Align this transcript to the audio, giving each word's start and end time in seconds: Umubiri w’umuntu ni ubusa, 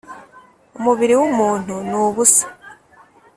Umubiri 0.77 1.13
w’umuntu 1.19 1.73
ni 1.89 1.95
ubusa, 2.03 2.45